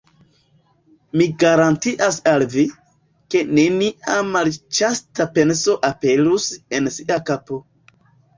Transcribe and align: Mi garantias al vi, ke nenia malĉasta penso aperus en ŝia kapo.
Mi 1.19 1.25
garantias 1.43 2.17
al 2.31 2.45
vi, 2.53 2.63
ke 3.35 3.43
nenia 3.59 4.17
malĉasta 4.31 5.29
penso 5.37 5.77
aperus 5.91 6.49
en 6.81 6.91
ŝia 6.99 7.21
kapo. 7.31 7.63